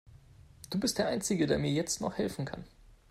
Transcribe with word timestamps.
Du 0.71 0.79
bist 0.79 0.97
der 0.97 1.09
einzige, 1.09 1.45
der 1.45 1.59
mir 1.59 1.69
jetzt 1.69 2.01
noch 2.01 2.17
helfen 2.17 2.45
kann. 2.45 2.63